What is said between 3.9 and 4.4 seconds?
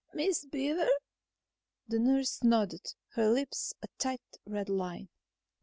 tight